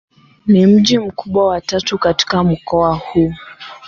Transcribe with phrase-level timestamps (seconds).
[0.47, 3.33] Ni mji mkubwa wa tatu katika mkoa huu.